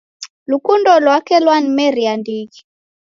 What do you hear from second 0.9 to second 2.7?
lwake lwanimeria ndighi